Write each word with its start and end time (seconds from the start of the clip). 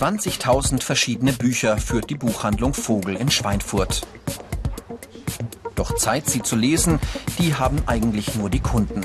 20.000 0.00 0.82
verschiedene 0.82 1.34
Bücher 1.34 1.76
führt 1.76 2.08
die 2.08 2.14
Buchhandlung 2.14 2.72
Vogel 2.72 3.16
in 3.16 3.30
Schweinfurt. 3.30 4.00
Doch 5.74 5.94
Zeit, 5.96 6.26
sie 6.26 6.40
zu 6.40 6.56
lesen, 6.56 6.98
die 7.38 7.54
haben 7.56 7.82
eigentlich 7.84 8.34
nur 8.34 8.48
die 8.48 8.60
Kunden. 8.60 9.02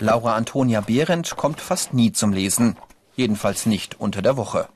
Laura 0.00 0.34
Antonia 0.34 0.80
Behrendt 0.80 1.36
kommt 1.36 1.60
fast 1.60 1.94
nie 1.94 2.10
zum 2.10 2.32
Lesen, 2.32 2.76
jedenfalls 3.14 3.64
nicht 3.66 4.00
unter 4.00 4.22
der 4.22 4.36
Woche. 4.36 4.66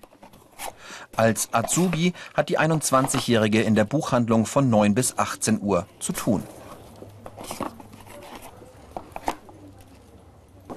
Als 1.16 1.48
Azubi 1.52 2.12
hat 2.32 2.48
die 2.48 2.60
21-Jährige 2.60 3.62
in 3.62 3.74
der 3.74 3.84
Buchhandlung 3.84 4.46
von 4.46 4.70
9 4.70 4.94
bis 4.94 5.18
18 5.18 5.60
Uhr 5.60 5.88
zu 5.98 6.12
tun. 6.12 6.44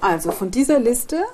Also 0.00 0.32
von 0.32 0.50
dieser 0.50 0.80
Liste 0.80 1.24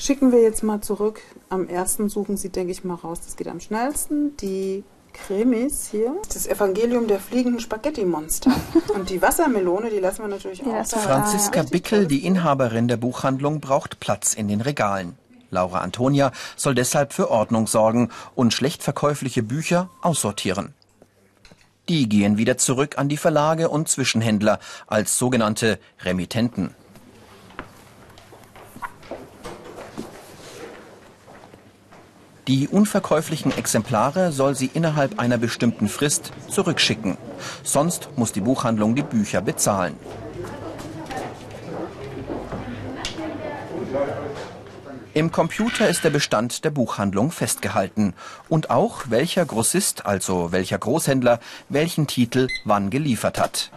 schicken 0.00 0.32
wir 0.32 0.42
jetzt 0.42 0.62
mal 0.62 0.80
zurück. 0.80 1.20
Am 1.48 1.68
ersten 1.68 2.08
suchen 2.08 2.36
Sie, 2.36 2.48
denke 2.48 2.72
ich 2.72 2.82
mal, 2.84 2.94
raus. 2.94 3.20
Das 3.24 3.36
geht 3.36 3.48
am 3.48 3.60
schnellsten. 3.60 4.36
Die 4.38 4.82
Krimis 5.12 5.88
hier. 5.90 6.16
Das 6.32 6.46
Evangelium 6.46 7.06
der 7.06 7.20
fliegenden 7.20 7.60
Spaghetti-Monster. 7.60 8.52
Und 8.94 9.10
die 9.10 9.20
Wassermelone, 9.22 9.90
die 9.90 9.98
lassen 9.98 10.22
wir 10.22 10.28
natürlich 10.28 10.64
auch. 10.64 10.86
Franziska 10.86 11.62
Bickel, 11.62 12.06
die 12.06 12.24
Inhaberin 12.24 12.88
der 12.88 12.96
Buchhandlung, 12.96 13.60
braucht 13.60 14.00
Platz 14.00 14.34
in 14.34 14.48
den 14.48 14.60
Regalen. 14.60 15.16
Laura 15.50 15.80
Antonia 15.80 16.30
soll 16.56 16.74
deshalb 16.74 17.12
für 17.12 17.30
Ordnung 17.30 17.66
sorgen 17.66 18.10
und 18.34 18.54
schlecht 18.54 18.82
verkäufliche 18.82 19.42
Bücher 19.42 19.90
aussortieren. 20.00 20.74
Die 21.88 22.08
gehen 22.08 22.38
wieder 22.38 22.56
zurück 22.56 22.98
an 22.98 23.08
die 23.08 23.16
Verlage 23.16 23.68
und 23.68 23.88
Zwischenhändler 23.88 24.60
als 24.86 25.18
sogenannte 25.18 25.80
Remittenten. 26.04 26.76
Die 32.50 32.66
unverkäuflichen 32.66 33.56
Exemplare 33.56 34.32
soll 34.32 34.56
sie 34.56 34.72
innerhalb 34.74 35.20
einer 35.20 35.38
bestimmten 35.38 35.88
Frist 35.88 36.32
zurückschicken. 36.48 37.16
Sonst 37.62 38.08
muss 38.16 38.32
die 38.32 38.40
Buchhandlung 38.40 38.96
die 38.96 39.04
Bücher 39.04 39.40
bezahlen. 39.40 39.94
Im 45.14 45.30
Computer 45.30 45.88
ist 45.88 46.02
der 46.02 46.10
Bestand 46.10 46.64
der 46.64 46.70
Buchhandlung 46.70 47.30
festgehalten 47.30 48.14
und 48.48 48.68
auch 48.68 49.02
welcher 49.10 49.46
Grossist, 49.46 50.04
also 50.04 50.50
welcher 50.50 50.78
Großhändler, 50.78 51.38
welchen 51.68 52.08
Titel 52.08 52.48
wann 52.64 52.90
geliefert 52.90 53.38
hat. 53.38 53.70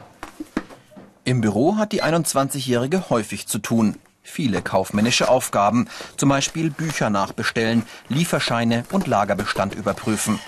Im 1.25 1.41
Büro 1.41 1.77
hat 1.77 1.91
die 1.91 2.01
21-Jährige 2.01 3.11
häufig 3.11 3.45
zu 3.45 3.59
tun 3.59 3.99
viele 4.23 4.61
kaufmännische 4.61 5.29
Aufgaben, 5.29 5.88
zum 6.17 6.29
Beispiel 6.29 6.71
Bücher 6.71 7.09
nachbestellen, 7.09 7.83
Lieferscheine 8.09 8.85
und 8.91 9.05
Lagerbestand 9.05 9.75
überprüfen. 9.75 10.39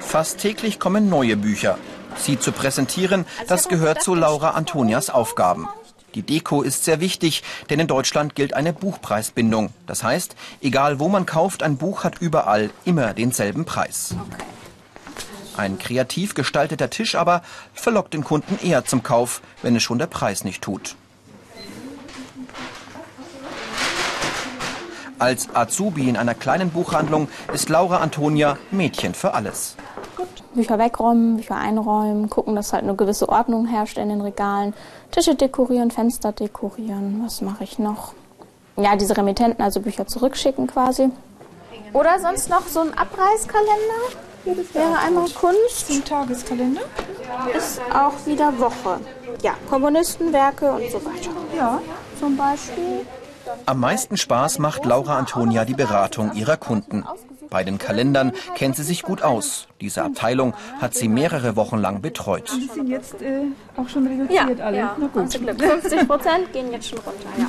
Fast 0.00 0.38
täglich 0.38 0.78
kommen 0.78 1.08
neue 1.08 1.36
Bücher. 1.36 1.78
Sie 2.16 2.38
zu 2.38 2.52
präsentieren, 2.52 3.26
das 3.48 3.68
gehört 3.68 4.02
zu 4.02 4.14
Laura 4.14 4.50
Antonias 4.50 5.10
Aufgaben. 5.10 5.68
Die 6.14 6.22
Deko 6.22 6.62
ist 6.62 6.84
sehr 6.84 7.00
wichtig, 7.00 7.42
denn 7.70 7.80
in 7.80 7.88
Deutschland 7.88 8.36
gilt 8.36 8.54
eine 8.54 8.72
Buchpreisbindung. 8.72 9.70
Das 9.86 10.04
heißt, 10.04 10.36
egal 10.60 11.00
wo 11.00 11.08
man 11.08 11.26
kauft, 11.26 11.64
ein 11.64 11.76
Buch 11.76 12.04
hat 12.04 12.20
überall 12.20 12.70
immer 12.84 13.14
denselben 13.14 13.64
Preis. 13.64 14.14
Okay. 14.30 14.44
Ein 15.56 15.78
kreativ 15.78 16.34
gestalteter 16.34 16.90
Tisch 16.90 17.14
aber 17.14 17.42
verlockt 17.72 18.14
den 18.14 18.24
Kunden 18.24 18.58
eher 18.64 18.84
zum 18.84 19.02
Kauf, 19.02 19.40
wenn 19.62 19.76
es 19.76 19.82
schon 19.82 19.98
der 19.98 20.06
Preis 20.06 20.44
nicht 20.44 20.62
tut. 20.62 20.96
Als 25.18 25.54
Azubi 25.54 26.08
in 26.08 26.16
einer 26.16 26.34
kleinen 26.34 26.70
Buchhandlung 26.70 27.28
ist 27.52 27.68
Laura 27.68 27.98
Antonia 27.98 28.58
Mädchen 28.72 29.14
für 29.14 29.32
alles. 29.32 29.76
Bücher 30.54 30.78
wegräumen, 30.78 31.36
Bücher 31.36 31.56
einräumen, 31.56 32.30
gucken, 32.30 32.54
dass 32.56 32.72
halt 32.72 32.82
eine 32.82 32.94
gewisse 32.94 33.28
Ordnung 33.28 33.66
herrscht 33.66 33.98
in 33.98 34.08
den 34.08 34.20
Regalen, 34.20 34.74
Tische 35.10 35.34
dekorieren, 35.34 35.90
Fenster 35.90 36.32
dekorieren. 36.32 37.22
Was 37.24 37.40
mache 37.40 37.64
ich 37.64 37.78
noch? 37.78 38.14
Ja, 38.76 38.96
diese 38.96 39.16
Remittenten, 39.16 39.64
also 39.64 39.80
Bücher 39.80 40.06
zurückschicken 40.06 40.66
quasi. 40.66 41.10
Oder 41.92 42.18
sonst 42.18 42.50
noch 42.50 42.66
so 42.66 42.80
ein 42.80 42.92
Abreißkalender. 42.96 44.33
Wäre 44.44 44.98
einmal 44.98 45.28
Kunst. 45.30 45.86
Zum 45.86 46.04
Tageskalender. 46.04 46.82
Ist 47.56 47.80
auch 47.92 48.26
wieder 48.26 48.58
Woche. 48.58 49.00
Ja, 49.42 49.54
Komponistenwerke 49.68 50.72
und 50.72 50.90
so 50.90 51.04
weiter. 51.04 51.30
Ja, 51.56 51.80
zum 52.18 52.36
Beispiel. 52.36 53.06
Am 53.66 53.80
meisten 53.80 54.16
Spaß 54.16 54.58
macht 54.58 54.84
Laura 54.84 55.18
Antonia 55.18 55.64
die 55.64 55.74
Beratung 55.74 56.32
ihrer 56.34 56.56
Kunden. 56.56 57.04
Bei 57.50 57.62
den 57.62 57.78
Kalendern 57.78 58.32
kennt 58.56 58.76
sie 58.76 58.82
sich 58.82 59.02
gut 59.02 59.22
aus. 59.22 59.68
Diese 59.80 60.02
Abteilung 60.02 60.54
hat 60.80 60.94
sie 60.94 61.08
mehrere 61.08 61.56
Wochen 61.56 61.78
lang 61.78 62.00
betreut. 62.00 62.50
Die 62.56 62.66
sind 62.66 62.88
jetzt 62.88 63.22
äh, 63.22 63.42
auch 63.76 63.88
schon 63.88 64.06
reduziert 64.06 64.58
ja, 64.58 64.64
alle. 64.64 64.76
Ja, 64.76 64.96
Na 64.98 65.06
gut. 65.06 65.32
50 65.32 66.08
Prozent 66.08 66.52
gehen 66.52 66.72
jetzt 66.72 66.88
schon 66.88 66.98
runter. 66.98 67.28
Ja. 67.38 67.46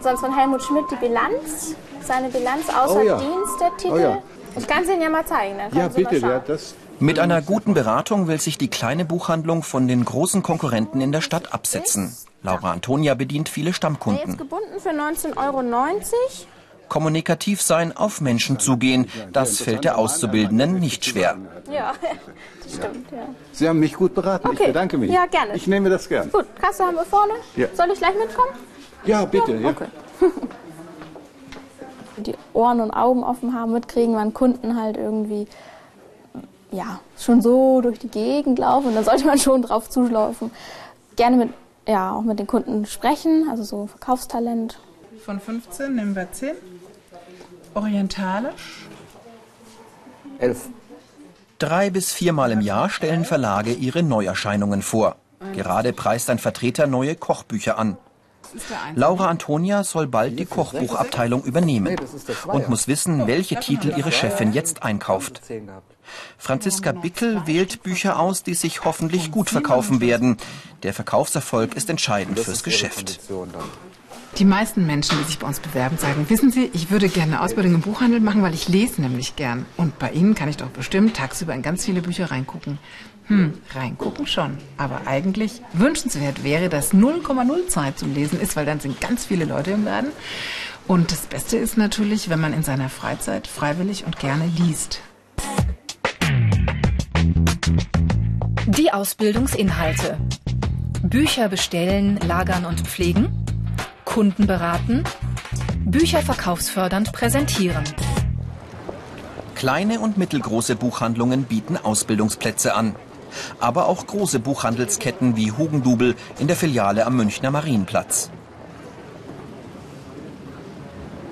Sonst 0.00 0.20
von 0.20 0.36
Helmut 0.36 0.62
Schmidt 0.62 0.84
die 0.90 0.96
Bilanz, 0.96 1.74
seine 2.00 2.28
Bilanz 2.28 2.68
außer 2.68 3.00
oh 3.00 3.02
ja. 3.02 3.18
Dienst, 3.18 3.60
der 3.60 3.76
Titel. 3.76 3.92
Oh 3.92 3.98
ja. 3.98 4.22
Ich 4.56 4.66
kann 4.66 4.82
es 4.82 4.88
Ihnen 4.88 5.02
ja 5.02 5.10
mal 5.10 5.26
zeigen. 5.26 5.58
ja, 5.72 5.88
bitte. 5.88 6.16
Ja, 6.18 6.38
das 6.40 6.74
Mit 6.98 7.18
einer 7.18 7.42
guten 7.42 7.74
Beratung 7.74 8.26
will 8.28 8.40
sich 8.40 8.58
die 8.58 8.68
kleine 8.68 9.04
Buchhandlung 9.04 9.62
von 9.62 9.88
den 9.88 10.04
großen 10.04 10.42
Konkurrenten 10.42 11.00
in 11.00 11.12
der 11.12 11.20
Stadt 11.20 11.52
absetzen. 11.52 12.16
Laura 12.42 12.72
Antonia 12.72 13.14
bedient 13.14 13.48
viele 13.48 13.72
Stammkunden. 13.72 14.28
Jetzt 14.30 14.38
gebunden 14.38 14.80
für 14.80 14.90
19,90 14.90 15.36
Euro. 15.36 15.62
Kommunikativ 16.88 17.60
sein, 17.60 17.94
auf 17.94 18.20
Menschen 18.20 18.58
zugehen, 18.58 19.10
das 19.32 19.60
fällt 19.60 19.84
der 19.84 19.98
Auszubildenden 19.98 20.78
nicht 20.78 21.04
schwer. 21.04 21.36
Ja, 21.70 21.92
das 22.64 22.74
stimmt, 22.74 23.10
ja. 23.12 23.28
Sie 23.52 23.68
haben 23.68 23.78
mich 23.78 23.94
gut 23.94 24.14
beraten. 24.14 24.48
Okay. 24.48 24.56
Ich 24.60 24.66
bedanke 24.68 24.96
mich. 24.96 25.10
Ja, 25.10 25.26
gerne. 25.26 25.54
Ich 25.54 25.66
nehme 25.66 25.90
das 25.90 26.08
gern. 26.08 26.30
Gut, 26.30 26.46
Kasse 26.60 26.84
haben 26.84 26.96
wir 26.96 27.04
vorne. 27.04 27.34
Ja. 27.56 27.66
Soll 27.74 27.90
ich 27.92 27.98
gleich 27.98 28.14
mitkommen? 28.16 28.52
Ja, 29.04 29.24
bitte. 29.26 29.54
Ja. 29.56 29.68
Okay. 29.68 29.86
die 32.22 32.34
Ohren 32.52 32.80
und 32.80 32.90
Augen 32.90 33.22
offen 33.22 33.54
haben, 33.54 33.72
mitkriegen, 33.72 34.14
wann 34.14 34.34
Kunden 34.34 34.80
halt 34.80 34.96
irgendwie 34.96 35.46
ja, 36.70 37.00
schon 37.18 37.40
so 37.40 37.80
durch 37.80 37.98
die 37.98 38.08
Gegend 38.08 38.58
laufen. 38.58 38.88
Und 38.88 38.94
dann 38.94 39.04
sollte 39.04 39.26
man 39.26 39.38
schon 39.38 39.62
drauf 39.62 39.88
zulaufen. 39.88 40.50
Gerne 41.16 41.36
mit, 41.36 41.50
ja, 41.86 42.12
auch 42.12 42.22
mit 42.22 42.38
den 42.38 42.46
Kunden 42.46 42.86
sprechen, 42.86 43.48
also 43.50 43.62
so 43.62 43.86
Verkaufstalent. 43.86 44.78
Von 45.24 45.40
15 45.40 45.94
nehmen 45.94 46.14
wir 46.14 46.30
10. 46.30 46.52
Orientalisch. 47.74 48.86
11. 50.38 50.68
Drei 51.58 51.90
bis 51.90 52.12
viermal 52.12 52.52
im 52.52 52.60
Jahr 52.60 52.88
stellen 52.88 53.24
Verlage 53.24 53.72
ihre 53.72 54.02
Neuerscheinungen 54.02 54.82
vor. 54.82 55.16
Gerade 55.54 55.92
preist 55.92 56.30
ein 56.30 56.38
Vertreter 56.38 56.86
neue 56.86 57.16
Kochbücher 57.16 57.78
an. 57.78 57.96
Laura 58.94 59.28
Antonia 59.28 59.84
soll 59.84 60.06
bald 60.06 60.38
die 60.38 60.46
Kochbuchabteilung 60.46 61.44
übernehmen 61.44 61.96
und 62.46 62.68
muss 62.68 62.88
wissen, 62.88 63.26
welche 63.26 63.60
Titel 63.60 63.92
ihre 63.96 64.12
Chefin 64.12 64.52
jetzt 64.52 64.82
einkauft. 64.82 65.42
Franziska 66.38 66.92
Bickel 66.92 67.46
wählt 67.46 67.82
Bücher 67.82 68.18
aus, 68.18 68.42
die 68.42 68.54
sich 68.54 68.84
hoffentlich 68.84 69.30
gut 69.30 69.50
verkaufen 69.50 70.00
werden. 70.00 70.36
Der 70.82 70.94
Verkaufserfolg 70.94 71.74
ist 71.74 71.90
entscheidend 71.90 72.38
fürs 72.38 72.62
Geschäft. 72.62 73.20
Die 74.36 74.44
meisten 74.44 74.86
Menschen, 74.86 75.18
die 75.18 75.24
sich 75.24 75.38
bei 75.38 75.48
uns 75.48 75.58
bewerben, 75.58 75.98
sagen, 75.98 76.26
wissen 76.28 76.52
Sie, 76.52 76.70
ich 76.72 76.90
würde 76.90 77.08
gerne 77.08 77.32
eine 77.32 77.42
Ausbildung 77.42 77.74
im 77.74 77.80
Buchhandel 77.80 78.20
machen, 78.20 78.42
weil 78.42 78.54
ich 78.54 78.68
lese 78.68 79.00
nämlich 79.00 79.36
gern. 79.36 79.66
Und 79.76 79.98
bei 79.98 80.12
Ihnen 80.12 80.34
kann 80.34 80.48
ich 80.48 80.58
doch 80.58 80.68
bestimmt 80.68 81.16
tagsüber 81.16 81.54
in 81.54 81.62
ganz 81.62 81.84
viele 81.84 82.02
Bücher 82.02 82.30
reingucken. 82.30 82.78
Hm, 83.28 83.52
reingucken 83.74 84.26
schon. 84.26 84.56
Aber 84.78 85.02
eigentlich 85.06 85.60
wünschenswert 85.74 86.44
wäre, 86.44 86.70
dass 86.70 86.94
0,0 86.94 87.68
Zeit 87.68 87.98
zum 87.98 88.14
Lesen 88.14 88.40
ist, 88.40 88.56
weil 88.56 88.64
dann 88.64 88.80
sind 88.80 89.00
ganz 89.00 89.26
viele 89.26 89.44
Leute 89.44 89.72
im 89.72 89.84
Laden. 89.84 90.10
Und 90.86 91.12
das 91.12 91.26
Beste 91.26 91.58
ist 91.58 91.76
natürlich, 91.76 92.30
wenn 92.30 92.40
man 92.40 92.54
in 92.54 92.62
seiner 92.62 92.88
Freizeit 92.88 93.46
freiwillig 93.46 94.06
und 94.06 94.18
gerne 94.18 94.50
liest. 94.56 95.02
Die 98.66 98.92
Ausbildungsinhalte. 98.92 100.18
Bücher 101.02 101.50
bestellen, 101.50 102.18
lagern 102.26 102.64
und 102.64 102.80
pflegen. 102.80 103.28
Kunden 104.06 104.46
beraten. 104.46 105.04
Bücher 105.84 106.22
verkaufsfördernd 106.22 107.12
präsentieren. 107.12 107.84
Kleine 109.54 110.00
und 110.00 110.16
mittelgroße 110.16 110.76
Buchhandlungen 110.76 111.44
bieten 111.44 111.76
Ausbildungsplätze 111.76 112.74
an 112.74 112.94
aber 113.60 113.86
auch 113.86 114.06
große 114.06 114.38
Buchhandelsketten 114.38 115.36
wie 115.36 115.52
Hugendubel 115.52 116.14
in 116.38 116.46
der 116.46 116.56
Filiale 116.56 117.06
am 117.06 117.16
Münchner 117.16 117.50
Marienplatz. 117.50 118.30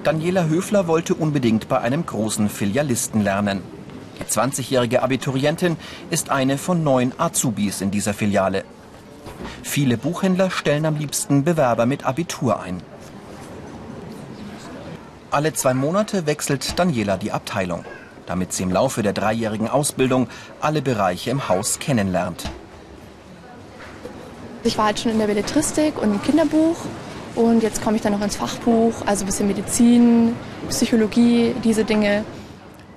Daniela 0.05 0.45
Höfler 0.45 0.87
wollte 0.87 1.15
unbedingt 1.15 1.69
bei 1.69 1.81
einem 1.81 2.07
großen 2.07 2.49
Filialisten 2.49 3.23
lernen. 3.23 3.63
Die 4.21 4.25
20-jährige 4.25 5.03
Abiturientin 5.03 5.77
ist 6.11 6.31
eine 6.31 6.59
von 6.59 6.85
neun 6.85 7.13
Azubis 7.19 7.81
in 7.81 7.91
dieser 7.91 8.15
Filiale. 8.15 8.65
Viele 9.63 9.99
Buchhändler 9.99 10.51
stellen 10.51 10.87
am 10.87 10.97
liebsten 10.97 11.45
Bewerber 11.45 11.87
mit 11.87 12.07
Abitur 12.07 12.61
ein. 12.61 12.83
Alle 15.31 15.53
zwei 15.53 15.75
Monate 15.75 16.25
wechselt 16.25 16.79
Daniela 16.79 17.17
die 17.17 17.33
Abteilung, 17.33 17.85
damit 18.27 18.53
sie 18.53 18.63
im 18.63 18.73
Laufe 18.73 19.03
der 19.03 19.13
dreijährigen 19.13 19.69
Ausbildung 19.69 20.29
alle 20.61 20.83
Bereiche 20.83 21.31
im 21.31 21.49
Haus 21.49 21.79
kennenlernt. 21.79 22.51
Ich 24.65 24.77
war 24.77 24.87
halt 24.87 24.99
schon 24.99 25.13
in 25.13 25.19
der 25.19 25.27
Belletristik 25.27 26.01
und 26.01 26.13
im 26.13 26.23
Kinderbuch 26.23 26.77
und 27.37 27.63
jetzt 27.63 27.83
komme 27.83 27.97
ich 27.97 28.03
dann 28.03 28.13
noch 28.13 28.23
ins 28.23 28.37
Fachbuch, 28.37 28.95
also 29.07 29.25
ein 29.25 29.27
bisschen 29.27 29.47
Medizin, 29.47 30.35
Psychologie, 30.69 31.55
diese 31.63 31.85
Dinge. 31.85 32.25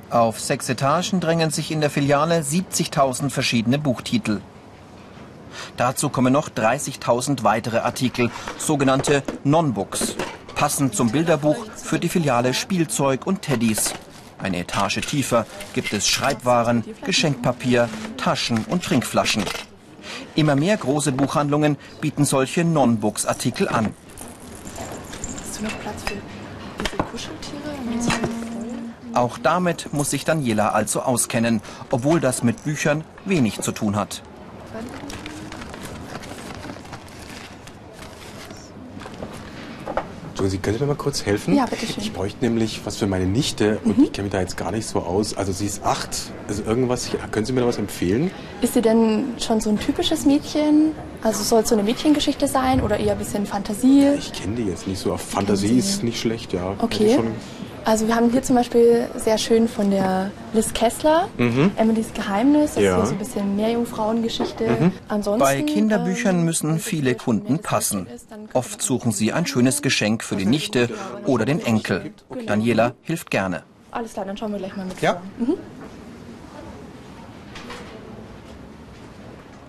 Auf 0.09 0.39
sechs 0.39 0.67
Etagen 0.69 1.19
drängen 1.19 1.51
sich 1.51 1.71
in 1.71 1.81
der 1.81 1.91
Filiale 1.91 2.39
70.000 2.39 3.29
verschiedene 3.29 3.77
Buchtitel. 3.77 4.41
Dazu 5.77 6.09
kommen 6.09 6.33
noch 6.33 6.49
30.000 6.49 7.43
weitere 7.43 7.79
Artikel, 7.79 8.31
sogenannte 8.57 9.23
Non-Books. 9.43 10.15
Passend 10.55 10.95
zum 10.95 11.11
Bilderbuch 11.11 11.65
für 11.75 11.99
die 11.99 12.09
Filiale 12.09 12.53
Spielzeug 12.53 13.27
und 13.27 13.43
Teddys. 13.43 13.93
Eine 14.39 14.59
Etage 14.59 15.01
tiefer 15.01 15.45
gibt 15.73 15.93
es 15.93 16.07
Schreibwaren, 16.07 16.83
Geschenkpapier, 17.03 17.89
Taschen 18.17 18.63
und 18.65 18.83
Trinkflaschen. 18.83 19.43
Immer 20.35 20.55
mehr 20.55 20.77
große 20.77 21.11
Buchhandlungen 21.11 21.77
bieten 22.01 22.25
solche 22.25 22.63
Non-Books-Artikel 22.63 23.67
an. 23.67 23.93
Hast 25.39 25.59
du 25.59 25.63
noch 25.63 25.79
Platz 25.81 26.03
für 26.05 26.15
diese 26.79 26.97
Kuscheltiere? 26.97 27.59
Auch 29.13 29.37
damit 29.37 29.91
muss 29.91 30.11
sich 30.11 30.23
Daniela 30.23 30.69
also 30.69 31.01
auskennen, 31.01 31.61
obwohl 31.89 32.19
das 32.19 32.43
mit 32.43 32.63
Büchern 32.63 33.03
wenig 33.25 33.59
zu 33.59 33.71
tun 33.71 33.95
hat. 33.95 34.21
Sie 40.47 40.57
können 40.57 40.79
mir 40.79 40.85
mal 40.85 40.95
kurz 40.95 41.25
helfen? 41.25 41.55
Ja, 41.55 41.65
bitte 41.65 41.85
schön. 41.85 41.95
Ich 41.97 42.13
bräuchte 42.13 42.43
nämlich 42.43 42.81
was 42.85 42.97
für 42.97 43.07
meine 43.07 43.25
Nichte 43.25 43.79
und 43.83 43.99
ich 43.99 44.11
kenne 44.13 44.25
mich 44.25 44.31
da 44.31 44.39
jetzt 44.39 44.57
gar 44.57 44.71
nicht 44.71 44.87
so 44.87 44.99
aus. 44.99 45.35
Also 45.35 45.51
sie 45.51 45.65
ist 45.65 45.83
acht, 45.83 46.09
also 46.47 46.63
irgendwas, 46.63 47.09
können 47.31 47.45
Sie 47.45 47.53
mir 47.53 47.61
da 47.61 47.67
was 47.67 47.77
empfehlen? 47.77 48.31
Ist 48.61 48.73
sie 48.73 48.81
denn 48.81 49.25
schon 49.39 49.59
so 49.59 49.69
ein 49.69 49.79
typisches 49.79 50.25
Mädchen? 50.25 50.91
Also 51.21 51.43
soll 51.43 51.63
es 51.63 51.69
so 51.69 51.75
eine 51.75 51.83
Mädchengeschichte 51.83 52.47
sein 52.47 52.81
oder 52.81 52.97
eher 52.97 53.13
ein 53.13 53.17
bisschen 53.17 53.45
Fantasie? 53.45 54.07
Ich 54.17 54.31
kenne 54.31 54.55
die 54.55 54.63
jetzt 54.63 54.87
nicht 54.87 54.99
so. 54.99 55.13
Auf 55.13 55.21
Fantasie 55.21 55.77
ist 55.77 56.03
nicht 56.03 56.19
schlecht, 56.19 56.53
ja. 56.53 56.75
Okay. 56.79 57.17
Also 57.89 58.05
wir 58.05 58.15
haben 58.15 58.29
hier 58.29 58.43
zum 58.43 58.55
Beispiel 58.55 59.09
sehr 59.15 59.39
schön 59.39 59.67
von 59.67 59.89
der 59.89 60.29
Liz 60.53 60.73
Kessler, 60.73 61.27
Emilys 61.75 62.13
Geheimnis, 62.13 62.75
das 62.75 62.83
Ja. 62.83 63.01
ist 63.01 63.07
so 63.07 63.15
ein 63.15 63.17
bisschen 63.17 63.55
Meerjungfrauengeschichte. 63.55 64.91
Ansonsten, 65.07 65.39
Bei 65.39 65.63
Kinderbüchern 65.63 66.35
ähm, 66.35 66.45
müssen 66.45 66.77
viele 66.77 67.15
Kunden 67.15 67.57
passen. 67.57 68.05
Oft 68.53 68.83
suchen 68.83 69.11
sie 69.11 69.33
ein 69.33 69.47
schönes 69.47 69.81
Geschenk 69.81 70.23
für 70.23 70.35
die 70.35 70.45
Nichte 70.45 70.91
oder 71.25 71.45
den 71.45 71.59
Enkel. 71.65 72.11
Daniela 72.45 72.93
hilft 73.01 73.31
gerne. 73.31 73.63
Alles 73.89 74.13
klar, 74.13 74.23
dann 74.27 74.37
schauen 74.37 74.51
wir 74.51 74.59
gleich 74.59 74.77
mal 74.77 74.85
mit. 74.85 75.01
Ja. 75.01 75.19
zusammen. 75.39 75.57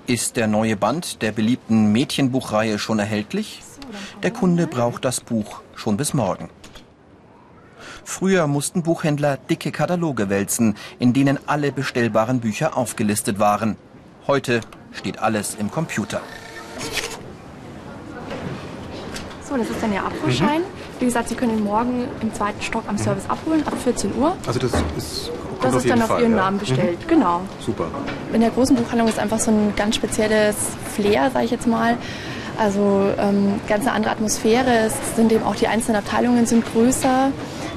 Ist 0.07 0.37
der 0.37 0.47
neue 0.47 0.77
Band 0.77 1.23
der 1.23 1.33
beliebten 1.33 1.91
Mädchenbuchreihe 1.91 2.79
schon 2.79 2.99
erhältlich? 2.99 3.63
Der 4.23 4.31
Kunde 4.31 4.67
braucht 4.67 5.07
das 5.07 5.23
Buch 5.23 5.63
schon 5.75 5.97
bis 5.97 6.13
morgen. 6.13 6.51
Früher 8.11 8.49
mussten 8.49 8.83
Buchhändler 8.83 9.37
dicke 9.37 9.71
Kataloge 9.71 10.29
wälzen, 10.29 10.75
in 10.99 11.13
denen 11.13 11.39
alle 11.47 11.71
bestellbaren 11.71 12.41
Bücher 12.41 12.77
aufgelistet 12.77 13.39
waren. 13.39 13.77
Heute 14.27 14.63
steht 14.93 15.21
alles 15.21 15.55
im 15.55 15.71
Computer. 15.71 16.21
So, 19.49 19.57
das 19.57 19.71
ist 19.71 19.81
dann 19.81 19.93
Ihr 19.93 20.05
Abholschein. 20.05 20.63
Wie 20.99 21.05
gesagt, 21.05 21.29
Sie 21.29 21.37
können 21.37 21.57
ihn 21.57 21.65
morgen 21.65 22.09
im 22.21 22.35
zweiten 22.35 22.61
Stock 22.61 22.83
am 22.89 22.99
Service 22.99 23.31
abholen, 23.31 23.65
ab 23.65 23.75
14 23.83 24.13
Uhr. 24.17 24.37
Also 24.45 24.59
das 24.59 24.73
ist, 24.97 25.31
Das 25.63 25.73
auf 25.73 25.85
ist 25.85 25.91
dann 25.91 26.03
auf 26.03 26.09
Fall, 26.09 26.23
Ihren 26.23 26.33
ja. 26.33 26.37
Namen 26.39 26.59
bestellt. 26.59 27.07
Genau. 27.07 27.43
Super. 27.65 27.87
In 28.33 28.41
der 28.41 28.51
großen 28.51 28.75
Buchhandlung 28.75 29.09
ist 29.09 29.21
einfach 29.21 29.39
so 29.39 29.53
ein 29.53 29.73
ganz 29.77 29.95
spezielles 29.95 30.57
Flair, 30.97 31.31
sage 31.31 31.45
ich 31.45 31.53
jetzt 31.53 31.69
mal. 31.69 31.97
Also 32.59 33.09
ähm, 33.19 33.61
ganz 33.69 33.87
eine 33.87 33.93
andere 33.93 34.13
Atmosphäre. 34.13 34.71
Es 34.87 34.95
sind 35.15 35.31
eben 35.31 35.45
auch 35.45 35.55
die 35.55 35.69
einzelnen 35.69 35.99
Abteilungen 35.99 36.45
sind 36.45 36.65
größer. 36.73 37.31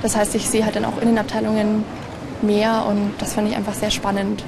Das 0.03 0.17
heißt, 0.17 0.35
ich 0.35 0.47
sehe 0.47 0.65
halt 0.65 0.75
dann 0.75 0.85
auch 0.85 1.01
in 1.01 1.07
den 1.07 1.17
Abteilungen 1.17 1.83
mehr 2.41 2.85
und 2.85 3.13
das 3.19 3.33
fand 3.33 3.49
ich 3.49 3.55
einfach 3.55 3.73
sehr 3.73 3.89
spannend. 3.89 4.43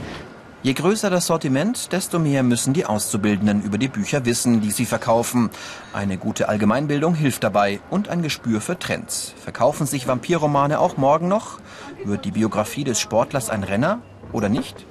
Je 0.64 0.74
größer 0.74 1.10
das 1.10 1.28
Sortiment, 1.28 1.92
desto 1.92 2.20
mehr 2.20 2.44
müssen 2.44 2.74
die 2.74 2.86
Auszubildenden 2.86 3.62
über 3.62 3.78
die 3.78 3.88
Bücher 3.88 4.26
wissen, 4.26 4.62
die 4.62 4.72
sie 4.72 4.86
verkaufen. 4.86 5.52
Eine 5.94 6.18
gute 6.18 6.50
Allgemeinbildung 6.50 7.16
hilft 7.16 7.44
dabei 7.44 7.80
und 7.90 8.10
ein 8.10 8.22
Gespür 8.22 8.60
für 8.62 8.78
Trends. 8.78 9.34
Verkaufen 9.42 9.88
sich 9.88 10.08
Vampirromane 10.08 10.80
auch 10.80 10.98
morgen 10.98 11.28
noch? 11.28 11.60
Wird 12.04 12.26
die 12.26 12.32
Biografie 12.32 12.84
des 12.84 13.00
Sportlers 13.00 13.50
ein 13.50 13.64
Renner 13.64 14.00
oder 14.34 14.50
nicht? 14.50 14.86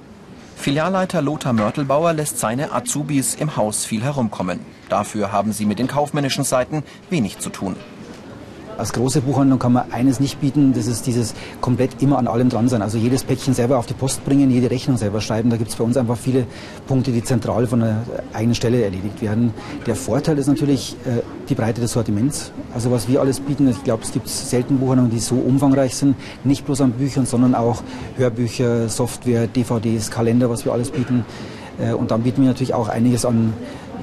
Filialleiter 0.55 1.21
Lothar 1.21 1.53
Mörtelbauer 1.53 2.13
lässt 2.13 2.39
seine 2.39 2.71
Azubis 2.71 3.35
im 3.35 3.55
Haus 3.55 3.85
viel 3.85 4.01
herumkommen. 4.01 4.61
Dafür 4.89 5.31
haben 5.31 5.51
sie 5.51 5.65
mit 5.65 5.77
den 5.77 5.87
kaufmännischen 5.87 6.43
Seiten 6.43 6.83
wenig 7.09 7.37
zu 7.37 7.49
tun. 7.49 7.75
Als 8.77 8.91
große 8.91 9.21
Buchhandlung 9.21 9.57
kann 9.57 9.73
man 9.73 9.91
eines 9.91 10.19
nicht 10.19 10.41
bieten, 10.41 10.73
das 10.73 10.87
ist 10.87 11.07
dieses 11.07 11.33
komplett 11.61 12.01
immer 12.01 12.17
an 12.17 12.27
allem 12.27 12.49
dran 12.49 12.67
sein. 12.67 12.81
Also 12.81 12.97
jedes 12.97 13.23
Päckchen 13.23 13.53
selber 13.53 13.77
auf 13.77 13.85
die 13.85 13.93
Post 13.93 14.25
bringen, 14.25 14.51
jede 14.51 14.69
Rechnung 14.69 14.97
selber 14.97 15.21
schreiben. 15.21 15.49
Da 15.49 15.57
gibt 15.57 15.69
es 15.69 15.75
bei 15.75 15.83
uns 15.83 15.95
einfach 15.95 16.17
viele 16.17 16.45
Punkte, 16.87 17.11
die 17.11 17.23
zentral 17.23 17.67
von 17.67 17.81
einer 17.81 18.03
eigenen 18.33 18.55
Stelle 18.55 18.83
erledigt 18.83 19.21
werden. 19.21 19.53
Der 19.85 19.95
Vorteil 19.95 20.37
ist 20.37 20.47
natürlich 20.47 20.95
äh, 21.05 21.21
die 21.47 21.55
Breite 21.55 21.79
des 21.79 21.93
Sortiments. 21.93 22.51
Also 22.73 22.91
was 22.91 23.07
wir 23.07 23.21
alles 23.21 23.39
bieten, 23.39 23.69
ich 23.69 23.83
glaube, 23.83 24.03
es 24.03 24.11
gibt 24.11 24.27
selten 24.27 24.77
Buchhandlungen, 24.79 25.11
die 25.11 25.19
so 25.19 25.35
umfangreich 25.35 25.95
sind. 25.95 26.15
Nicht 26.43 26.65
bloß 26.65 26.81
an 26.81 26.91
Büchern, 26.91 27.25
sondern 27.25 27.55
auch 27.55 27.81
Hörbücher, 28.17 28.89
Software, 28.89 29.47
DVDs, 29.47 30.11
Kalender, 30.11 30.49
was 30.49 30.65
wir 30.65 30.73
alles 30.73 30.91
bieten. 30.91 31.25
Äh, 31.79 31.93
und 31.93 32.11
dann 32.11 32.23
bieten 32.23 32.41
wir 32.41 32.49
natürlich 32.49 32.73
auch 32.73 32.89
einiges 32.89 33.25
an 33.25 33.53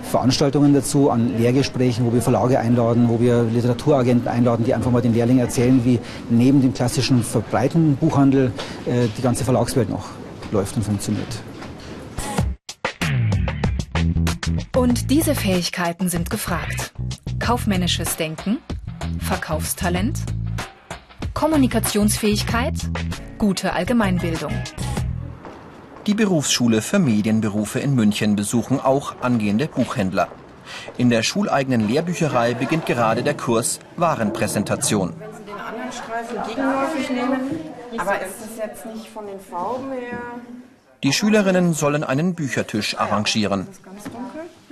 Veranstaltungen 0.03 0.75
dazu, 0.75 1.11
an 1.11 1.39
Lehrgesprächen, 1.39 2.05
wo 2.05 2.13
wir 2.13 2.23
Verlage 2.23 2.59
einladen, 2.59 3.09
wo 3.09 3.21
wir 3.21 3.45
Literaturagenten 3.45 4.29
einladen, 4.29 4.65
die 4.65 4.75
einfach 4.75 4.91
mal 4.91 5.03
den 5.03 5.15
Lehrlingen 5.15 5.45
erzählen, 5.45 5.85
wie 5.85 5.99
neben 6.29 6.61
dem 6.61 6.75
klassischen 6.75 7.23
verbreitenden 7.23 7.97
Buchhandel 7.97 8.53
äh, 8.87 9.09
die 9.17 9.23
ganze 9.23 9.45
Verlagswelt 9.45 9.89
noch 9.89 10.05
läuft 10.51 10.77
und 10.77 10.83
funktioniert. 10.83 11.43
Und 14.77 15.11
diese 15.11 15.35
Fähigkeiten 15.35 16.09
sind 16.09 16.29
gefragt. 16.29 16.93
Kaufmännisches 17.39 18.17
Denken, 18.17 18.59
Verkaufstalent, 19.21 20.21
Kommunikationsfähigkeit, 21.35 22.75
gute 23.39 23.73
Allgemeinbildung. 23.73 24.53
Die 26.07 26.15
Berufsschule 26.15 26.83
für 26.83 26.99
Medienberufe 26.99 27.79
in 27.79 27.95
München 27.95 28.35
besuchen 28.35 28.81
auch 28.81 29.15
angehende 29.21 29.69
Buchhändler. 29.69 30.27
In 30.99 31.11
der 31.11 31.23
schuleigenen 31.23 31.87
Lehrbücherei 31.87 32.55
beginnt 32.55 32.87
gerade 32.87 33.23
der 33.23 33.35
Kurs 33.35 33.79
Warenpräsentation. 33.97 35.13
Wenn 35.17 35.33
Sie 35.33 35.45
den 35.45 35.61
anderen 35.61 35.93
Streifen 35.93 36.37
gegenläufig 36.49 37.09
nehmen, 37.09 37.41
aber 37.99 38.15
ist 38.17 38.41
das 38.41 38.57
jetzt 38.59 38.87
nicht 38.87 39.09
von 39.11 39.27
den 39.27 39.39
Farben 39.39 39.93
her 39.93 40.19
Die 41.05 41.13
Schülerinnen 41.13 41.73
sollen 41.73 42.03
einen 42.03 42.35
Büchertisch 42.35 42.99
arrangieren. 42.99 43.69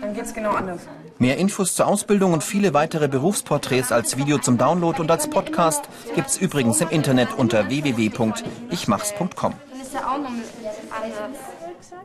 Dann 0.01 0.15
geht's 0.15 0.35
genau 0.35 0.51
anders. 0.51 0.81
Mehr 1.19 1.37
Infos 1.37 1.77
zur 1.77 1.87
Ausbildung 1.87 2.33
und 2.33 2.43
viele 2.43 2.75
weitere 2.75 3.07
Berufsporträts 3.07 3.93
als 3.93 4.17
Video 4.17 4.39
zum 4.39 4.59
Download 4.59 5.01
und 5.01 5.11
als 5.11 5.29
Podcast 5.29 5.89
gibt's 6.17 6.39
übrigens 6.39 6.81
im 6.81 6.89
Internet 6.89 7.35
unter 7.37 7.69
www.ichmachs.com. 7.69 9.55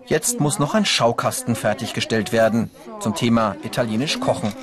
Jetzt 0.07 0.39
muss 0.39 0.59
noch 0.59 0.75
ein 0.75 0.85
Schaukasten 0.85 1.55
fertiggestellt 1.55 2.31
werden 2.31 2.69
zum 2.99 3.15
Thema 3.15 3.55
Italienisch 3.63 4.19
Kochen. 4.19 4.53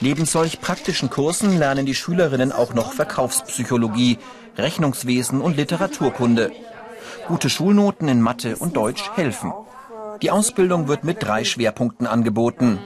Neben 0.00 0.24
solch 0.24 0.60
praktischen 0.60 1.10
Kursen 1.10 1.58
lernen 1.58 1.86
die 1.86 1.94
Schülerinnen 1.94 2.52
auch 2.52 2.72
noch 2.74 2.92
Verkaufspsychologie, 2.92 4.18
Rechnungswesen 4.56 5.40
und 5.40 5.56
Literaturkunde. 5.56 6.52
Gute 7.28 7.50
Schulnoten 7.50 8.08
in 8.08 8.20
Mathe 8.20 8.56
und 8.56 8.76
Deutsch 8.76 9.10
helfen. 9.14 9.52
Die 10.22 10.30
Ausbildung 10.30 10.88
wird 10.88 11.04
mit 11.04 11.22
drei 11.22 11.44
Schwerpunkten 11.44 12.06
angeboten. 12.06 12.78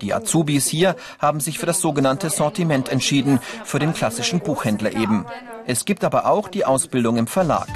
Die 0.00 0.12
Azubis 0.12 0.66
hier 0.66 0.96
haben 1.18 1.40
sich 1.40 1.58
für 1.58 1.66
das 1.66 1.80
sogenannte 1.80 2.30
Sortiment 2.30 2.88
entschieden, 2.88 3.40
für 3.64 3.78
den 3.78 3.94
klassischen 3.94 4.40
Buchhändler 4.40 4.92
eben. 4.92 5.26
Es 5.66 5.84
gibt 5.84 6.04
aber 6.04 6.26
auch 6.26 6.48
die 6.48 6.64
Ausbildung 6.64 7.16
im 7.16 7.26
Verlag. 7.26 7.68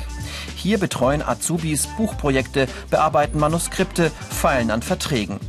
Hier 0.62 0.78
betreuen 0.78 1.23
Azubis 1.23 1.88
Buchprojekte, 1.97 2.69
bearbeiten 2.88 3.40
Manuskripte, 3.40 4.12
feilen 4.31 4.71
an 4.71 4.81
Verträgen. 4.81 5.40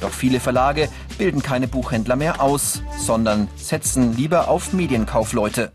Doch 0.00 0.10
viele 0.10 0.40
Verlage 0.40 0.88
bilden 1.18 1.40
keine 1.40 1.68
Buchhändler 1.68 2.16
mehr 2.16 2.42
aus, 2.42 2.82
sondern 2.98 3.46
setzen 3.54 4.16
lieber 4.16 4.48
auf 4.48 4.72
Medienkaufleute. 4.72 5.70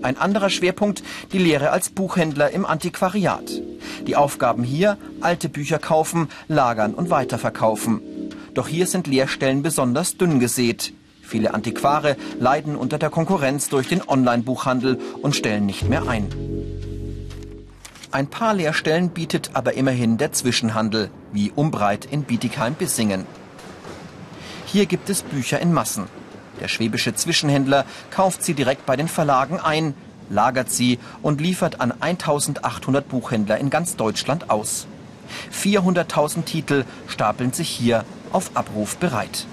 Ein 0.00 0.16
anderer 0.16 0.48
Schwerpunkt 0.48 1.02
die 1.32 1.38
Lehre 1.38 1.72
als 1.72 1.90
Buchhändler 1.90 2.52
im 2.52 2.64
Antiquariat. 2.64 3.60
Die 4.06 4.16
Aufgaben 4.16 4.64
hier 4.64 4.96
alte 5.20 5.50
Bücher 5.50 5.78
kaufen, 5.78 6.28
lagern 6.48 6.94
und 6.94 7.10
weiterverkaufen. 7.10 8.00
Doch 8.54 8.66
hier 8.66 8.86
sind 8.86 9.06
Lehrstellen 9.06 9.62
besonders 9.62 10.16
dünn 10.16 10.40
gesät. 10.40 10.94
Viele 11.20 11.52
Antiquare 11.52 12.16
leiden 12.40 12.76
unter 12.76 12.96
der 12.96 13.10
Konkurrenz 13.10 13.68
durch 13.68 13.88
den 13.88 14.00
Online-Buchhandel 14.08 14.98
und 15.20 15.36
stellen 15.36 15.66
nicht 15.66 15.86
mehr 15.86 16.08
ein. 16.08 16.55
Ein 18.16 18.28
paar 18.28 18.54
Leerstellen 18.54 19.10
bietet 19.10 19.50
aber 19.52 19.74
immerhin 19.74 20.16
der 20.16 20.32
Zwischenhandel, 20.32 21.10
wie 21.32 21.52
Umbreit 21.54 22.06
in 22.06 22.22
Bietigheim-Bissingen. 22.22 23.26
Hier 24.64 24.86
gibt 24.86 25.10
es 25.10 25.22
Bücher 25.22 25.60
in 25.60 25.70
Massen. 25.74 26.04
Der 26.58 26.68
schwäbische 26.68 27.14
Zwischenhändler 27.14 27.84
kauft 28.10 28.42
sie 28.42 28.54
direkt 28.54 28.86
bei 28.86 28.96
den 28.96 29.08
Verlagen 29.08 29.60
ein, 29.60 29.92
lagert 30.30 30.70
sie 30.70 30.98
und 31.20 31.42
liefert 31.42 31.82
an 31.82 31.92
1800 31.92 33.06
Buchhändler 33.06 33.58
in 33.58 33.68
ganz 33.68 33.96
Deutschland 33.96 34.48
aus. 34.48 34.86
400.000 35.52 36.46
Titel 36.46 36.84
stapeln 37.08 37.52
sich 37.52 37.68
hier 37.68 38.06
auf 38.32 38.50
Abruf 38.54 38.96
bereit. 38.96 39.44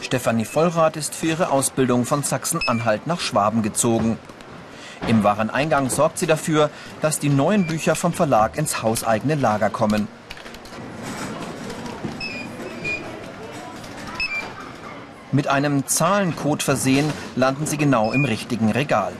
Stefanie 0.00 0.46
Vollrath 0.46 0.96
ist 0.96 1.14
für 1.14 1.26
ihre 1.26 1.50
Ausbildung 1.50 2.06
von 2.06 2.22
Sachsen-Anhalt 2.22 3.06
nach 3.06 3.20
Schwaben 3.20 3.60
gezogen. 3.60 4.16
Im 5.06 5.24
Wareneingang 5.24 5.88
sorgt 5.88 6.18
sie 6.18 6.26
dafür, 6.26 6.70
dass 7.00 7.18
die 7.18 7.28
neuen 7.28 7.66
Bücher 7.66 7.94
vom 7.94 8.12
Verlag 8.12 8.56
ins 8.56 8.82
hauseigene 8.82 9.34
Lager 9.34 9.70
kommen. 9.70 10.08
Mit 15.32 15.46
einem 15.46 15.86
Zahlencode 15.86 16.62
versehen 16.62 17.08
landen 17.36 17.64
sie 17.64 17.76
genau 17.76 18.12
im 18.12 18.24
richtigen 18.24 18.70
Regal. 18.72 19.12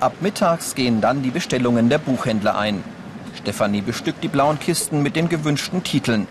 Ab 0.00 0.14
mittags 0.20 0.74
gehen 0.74 1.00
dann 1.00 1.22
die 1.22 1.30
Bestellungen 1.30 1.88
der 1.88 1.98
Buchhändler 1.98 2.58
ein. 2.58 2.82
Stefanie 3.36 3.82
bestückt 3.82 4.24
die 4.24 4.28
blauen 4.28 4.58
Kisten 4.58 5.02
mit 5.02 5.14
den 5.16 5.28
gewünschten 5.28 5.84
Titeln. 5.84 6.26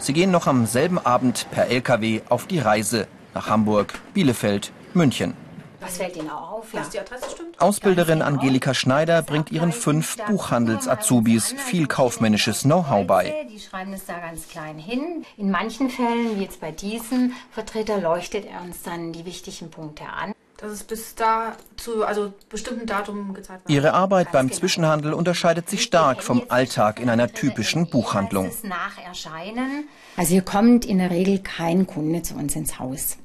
Sie 0.00 0.12
gehen 0.12 0.30
noch 0.32 0.48
am 0.48 0.66
selben 0.66 0.98
Abend 0.98 1.46
per 1.52 1.68
LKW 1.68 2.22
auf 2.28 2.46
die 2.46 2.58
Reise 2.58 3.06
nach 3.34 3.48
Hamburg, 3.48 3.94
Bielefeld, 4.14 4.72
München. 4.92 5.34
Was 5.80 5.96
fällt 5.96 6.16
Ihnen 6.16 6.30
auch 6.30 6.52
auf? 6.52 6.74
Ja. 6.74 6.82
die 6.92 7.00
Adresse 7.00 7.30
stimmt? 7.30 7.60
Ausbilderin 7.60 8.22
Angelika 8.22 8.74
Schneider 8.74 9.22
bringt 9.22 9.50
ihren 9.50 9.72
fünf 9.72 10.16
Buchhandels-Azubis 10.26 11.54
viel 11.56 11.86
kaufmännisches 11.86 12.62
Know-how 12.62 13.06
bei. 13.06 13.46
Die 13.50 13.58
schreiben 13.58 13.92
es 13.92 14.04
da 14.04 14.18
ganz 14.18 14.48
klein 14.48 14.78
hin. 14.78 15.24
In 15.36 15.50
manchen 15.50 15.88
Fällen, 15.88 16.36
wie 16.36 16.42
jetzt 16.42 16.60
bei 16.60 16.70
diesem 16.70 17.32
Vertreter, 17.52 17.98
leuchtet 18.00 18.46
er 18.46 18.60
uns 18.62 18.82
dann 18.82 19.12
die 19.12 19.24
wichtigen 19.24 19.70
Punkte 19.70 20.04
an. 20.04 20.32
Dass 20.58 20.72
es 20.72 20.84
bis 20.84 21.14
da 21.14 21.56
zu 21.76 22.04
also 22.04 22.34
bestimmten 22.50 22.84
Datum 22.84 23.32
gezahlt 23.32 23.60
wird. 23.60 23.70
Ihre 23.70 23.94
Arbeit 23.94 24.30
beim 24.30 24.52
Zwischenhandel 24.52 25.14
unterscheidet 25.14 25.70
sich 25.70 25.82
stark 25.82 26.22
vom 26.22 26.42
Alltag 26.50 27.00
in 27.00 27.08
einer 27.08 27.32
typischen 27.32 27.88
Buchhandlung. 27.88 28.50
Also 30.18 30.30
hier 30.30 30.42
kommt 30.42 30.84
in 30.84 30.98
der 30.98 31.10
Regel 31.10 31.38
kein 31.38 31.86
Kunde 31.86 32.20
zu 32.20 32.34
uns 32.34 32.54
ins 32.56 32.78
Haus. 32.78 33.16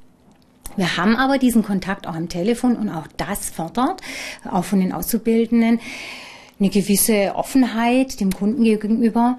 Wir 0.77 0.98
haben 0.98 1.15
aber 1.15 1.38
diesen 1.38 1.63
Kontakt 1.63 2.08
auch 2.08 2.15
am 2.15 2.29
Telefon 2.29 2.75
und 2.75 2.89
auch 2.89 3.08
das 3.17 3.50
fördert, 3.50 4.01
auch 4.50 4.65
von 4.65 4.79
den 4.79 4.91
Auszubildenden, 4.91 5.79
eine 6.60 6.70
gewisse 6.70 7.36
Offenheit 7.36 8.20
dem 8.20 8.34
Kunden 8.34 8.63
gegenüber. 8.63 9.38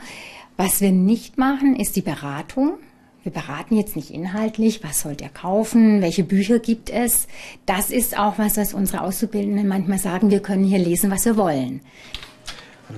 Was 0.56 0.80
wir 0.80 0.92
nicht 0.92 1.38
machen, 1.38 1.76
ist 1.76 1.96
die 1.96 2.02
Beratung. 2.02 2.74
Wir 3.22 3.32
beraten 3.32 3.76
jetzt 3.76 3.96
nicht 3.96 4.10
inhaltlich, 4.10 4.84
was 4.84 5.00
sollt 5.00 5.20
ihr 5.20 5.28
kaufen, 5.28 6.00
welche 6.00 6.22
Bücher 6.22 6.60
gibt 6.60 6.90
es. 6.90 7.26
Das 7.66 7.90
ist 7.90 8.16
auch 8.16 8.38
was, 8.38 8.56
was 8.56 8.72
unsere 8.72 9.02
Auszubildenden 9.02 9.66
manchmal 9.66 9.98
sagen, 9.98 10.30
wir 10.30 10.40
können 10.40 10.64
hier 10.64 10.78
lesen, 10.78 11.10
was 11.10 11.24
wir 11.24 11.36
wollen. 11.36 11.80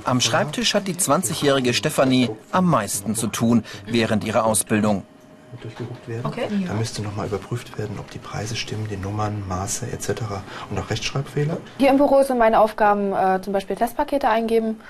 Am 0.05 0.21
Schreibtisch 0.21 0.75
hat 0.75 0.87
die 0.87 0.95
20-jährige 0.95 1.73
Stefanie 1.73 2.29
am 2.53 2.67
meisten 2.67 3.15
zu 3.15 3.29
tun 3.29 3.65
während 3.87 4.23
ihrer 4.23 4.45
Ausbildung 4.45 5.03
durchgeguckt 5.61 6.09
werden. 6.09 6.27
Okay. 6.27 6.49
Da 6.67 6.75
müsste 6.75 7.03
nochmal 7.03 7.27
überprüft 7.27 7.79
werden, 7.79 7.97
ob 7.99 8.11
die 8.11 8.19
Preise 8.19 8.57
stimmen, 8.57 8.87
die 8.89 8.97
Nummern, 8.97 9.43
Maße 9.49 9.87
etc. 9.91 10.23
und 10.71 10.79
auch 10.79 10.91
Rechtschreibfehler. 10.91 11.57
Hier 11.79 11.91
im 11.91 11.97
Büro 11.97 12.23
sind 12.23 12.39
meine 12.39 12.61
Aufgaben 12.61 13.13
äh, 13.13 13.41
zum 13.43 13.53
Beispiel 13.53 13.77
Testpakete 13.77 14.29
eingeben 14.29 14.81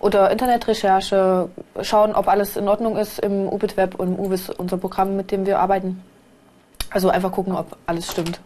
oder 0.00 0.30
Internetrecherche, 0.30 1.48
schauen, 1.82 2.14
ob 2.14 2.28
alles 2.28 2.56
in 2.56 2.68
Ordnung 2.68 2.96
ist 2.96 3.18
im 3.18 3.48
UBIT 3.48 3.76
Web 3.76 3.94
und 3.96 4.14
im 4.14 4.18
UBIS, 4.18 4.50
unser 4.50 4.76
Programm, 4.76 5.16
mit 5.16 5.30
dem 5.30 5.44
wir 5.46 5.58
arbeiten. 5.58 6.02
Also 6.90 7.10
einfach 7.10 7.32
gucken, 7.32 7.54
ob 7.54 7.76
alles 7.86 8.10
stimmt. 8.10 8.40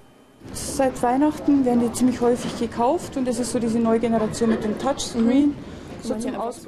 Seit 0.52 1.00
Weihnachten 1.02 1.64
werden 1.64 1.80
die 1.80 1.92
ziemlich 1.92 2.20
häufig 2.20 2.58
gekauft 2.58 3.16
und 3.16 3.28
das 3.28 3.38
ist 3.38 3.52
so 3.52 3.58
diese 3.58 3.78
neue 3.78 4.00
Generation 4.00 4.50
mit 4.50 4.64
dem 4.64 4.78
Touchscreen. 4.78 5.48
Mhm. 5.48 5.54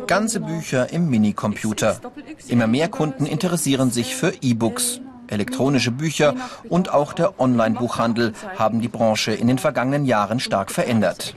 Ganze 0.06 0.40
Bücher 0.40 0.92
im 0.92 1.08
Minicomputer. 1.10 2.00
Immer 2.48 2.66
mehr 2.66 2.88
Kunden 2.88 3.26
interessieren 3.26 3.90
sich 3.90 4.14
für 4.14 4.32
E-Books. 4.40 5.00
Elektronische 5.26 5.90
Bücher 5.90 6.34
und 6.68 6.92
auch 6.92 7.14
der 7.14 7.40
Online-Buchhandel 7.40 8.34
haben 8.58 8.80
die 8.80 8.88
Branche 8.88 9.32
in 9.32 9.46
den 9.46 9.58
vergangenen 9.58 10.04
Jahren 10.04 10.38
stark 10.38 10.70
verändert. 10.70 11.34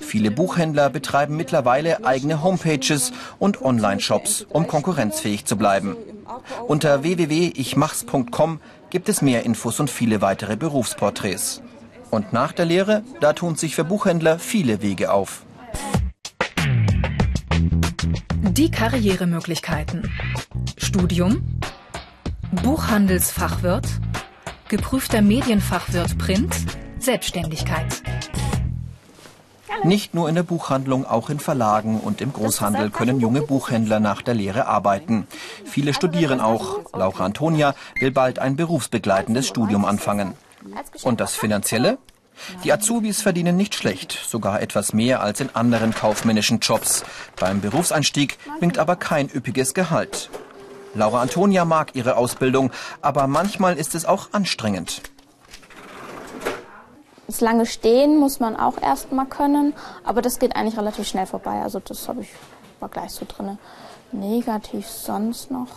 Viele 0.00 0.30
Buchhändler 0.30 0.88
betreiben 0.88 1.36
mittlerweile 1.36 2.04
eigene 2.04 2.42
Homepages 2.42 3.12
und 3.38 3.60
Online-Shops, 3.60 4.46
um 4.48 4.68
konkurrenzfähig 4.68 5.44
zu 5.46 5.56
bleiben. 5.56 5.96
Unter 6.66 7.02
www.ichmachs.com 7.02 8.60
gibt 8.90 9.08
es 9.08 9.22
mehr 9.22 9.44
Infos 9.44 9.80
und 9.80 9.90
viele 9.90 10.20
weitere 10.20 10.56
Berufsporträts. 10.56 11.60
Und 12.10 12.32
nach 12.32 12.52
der 12.52 12.66
Lehre, 12.66 13.02
da 13.20 13.32
tun 13.32 13.56
sich 13.56 13.74
für 13.74 13.84
Buchhändler 13.84 14.38
viele 14.38 14.82
Wege 14.82 15.12
auf. 15.12 15.42
Die 18.50 18.70
Karrieremöglichkeiten. 18.70 20.12
Studium, 20.76 21.42
Buchhandelsfachwirt, 22.62 23.86
geprüfter 24.68 25.22
Medienfachwirt 25.22 26.18
Print, 26.18 26.54
Selbstständigkeit. 26.98 28.02
Nicht 29.82 30.14
nur 30.14 30.28
in 30.28 30.34
der 30.34 30.42
Buchhandlung, 30.42 31.04
auch 31.04 31.30
in 31.30 31.40
Verlagen 31.40 31.98
und 32.00 32.20
im 32.20 32.32
Großhandel 32.32 32.90
können 32.90 33.18
junge 33.18 33.42
Buchhändler 33.42 33.98
nach 33.98 34.22
der 34.22 34.34
Lehre 34.34 34.66
arbeiten. 34.66 35.26
Viele 35.64 35.92
studieren 35.94 36.40
auch. 36.40 36.80
Laura 36.92 37.24
Antonia 37.24 37.74
will 37.98 38.12
bald 38.12 38.38
ein 38.38 38.56
berufsbegleitendes 38.56 39.48
Studium 39.48 39.84
anfangen. 39.84 40.34
Und 41.02 41.20
das 41.20 41.34
Finanzielle? 41.34 41.98
Die 42.64 42.72
Azubis 42.72 43.22
verdienen 43.22 43.56
nicht 43.56 43.74
schlecht, 43.74 44.12
sogar 44.12 44.60
etwas 44.60 44.92
mehr 44.92 45.20
als 45.20 45.40
in 45.40 45.54
anderen 45.54 45.94
kaufmännischen 45.94 46.60
Jobs. 46.60 47.04
Beim 47.38 47.60
Berufseinstieg 47.60 48.38
winkt 48.60 48.78
aber 48.78 48.96
kein 48.96 49.28
üppiges 49.28 49.74
Gehalt. 49.74 50.30
Laura 50.94 51.20
Antonia 51.20 51.64
mag 51.64 51.94
ihre 51.94 52.16
Ausbildung, 52.16 52.70
aber 53.00 53.26
manchmal 53.26 53.76
ist 53.76 53.94
es 53.94 54.04
auch 54.04 54.28
anstrengend. 54.32 55.02
Das 57.26 57.40
lange 57.40 57.66
Stehen 57.66 58.18
muss 58.18 58.38
man 58.38 58.54
auch 58.56 58.80
erstmal 58.80 59.26
können, 59.26 59.74
aber 60.04 60.22
das 60.22 60.38
geht 60.38 60.54
eigentlich 60.54 60.78
relativ 60.78 61.08
schnell 61.08 61.26
vorbei. 61.26 61.62
Also 61.62 61.80
das 61.80 62.06
habe 62.08 62.20
ich 62.20 62.28
war 62.84 62.90
gleich 62.90 63.12
so 63.12 63.26
drin. 63.26 63.58
Negativ 64.12 64.86
sonst 64.86 65.50
noch. 65.50 65.68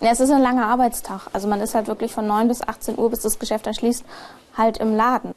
Ja, 0.00 0.10
es 0.10 0.20
ist 0.20 0.30
ein 0.30 0.42
langer 0.42 0.66
Arbeitstag. 0.66 1.28
Also 1.32 1.48
man 1.48 1.60
ist 1.60 1.74
halt 1.74 1.86
wirklich 1.86 2.12
von 2.12 2.26
9 2.26 2.48
bis 2.48 2.60
18 2.60 2.98
Uhr, 2.98 3.08
bis 3.10 3.20
das 3.20 3.38
Geschäft 3.38 3.66
dann 3.66 3.74
schließt, 3.74 4.04
halt 4.56 4.76
im 4.76 4.94
Laden. 4.94 5.34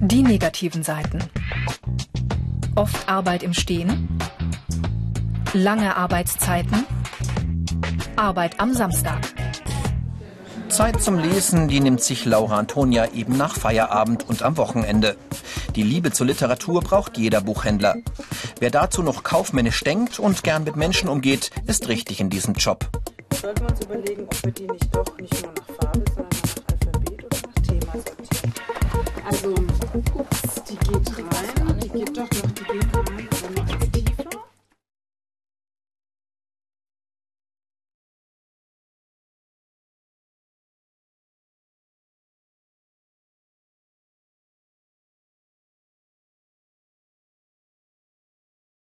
Die 0.00 0.22
negativen 0.22 0.84
Seiten. 0.84 1.18
Oft 2.76 3.08
Arbeit 3.08 3.42
im 3.42 3.52
Stehen. 3.52 4.16
Lange 5.52 5.96
Arbeitszeiten. 5.96 6.86
Arbeit 8.16 8.60
am 8.60 8.72
Samstag. 8.72 9.20
Zeit 10.68 11.02
zum 11.02 11.18
Lesen, 11.18 11.68
die 11.68 11.80
nimmt 11.80 12.00
sich 12.00 12.24
Laura 12.24 12.58
Antonia 12.58 13.12
eben 13.12 13.36
nach 13.36 13.54
Feierabend 13.54 14.28
und 14.28 14.42
am 14.42 14.56
Wochenende. 14.56 15.16
Die 15.76 15.82
Liebe 15.82 16.12
zur 16.12 16.26
Literatur 16.26 16.82
braucht 16.82 17.18
jeder 17.18 17.40
Buchhändler. 17.40 17.96
Wer 18.60 18.70
dazu 18.70 19.02
noch 19.02 19.24
kaufmännisch 19.24 19.82
denkt 19.82 20.20
und 20.20 20.44
gern 20.44 20.62
mit 20.62 20.76
Menschen 20.76 21.08
umgeht, 21.08 21.50
ist 21.66 21.88
richtig 21.88 22.20
in 22.20 22.30
diesem 22.30 22.54
Job. 22.54 22.88
Sollten 23.40 23.62
wir 23.62 23.70
uns 23.70 23.80
überlegen, 23.84 24.22
ob 24.22 24.44
wir 24.44 24.52
die 24.52 24.68
nicht 24.68 24.94
doch 24.94 25.18
nicht 25.18 25.42
nur 25.42 25.52
nach 25.52 25.66
Farbe, 25.80 26.04
sondern 26.14 26.28
nach 26.54 26.72
Alphabet 26.72 27.24
oder 27.24 27.38
nach 27.42 27.62
Thema 27.62 27.92
sortieren. 27.92 28.54
Also, 29.28 29.54
ups, 30.14 30.62
die 30.68 30.76
geht 30.76 31.18
rein, 31.18 31.80
die 31.82 31.88
geht 31.88 32.16
doch 32.16 32.30
noch 32.30 32.53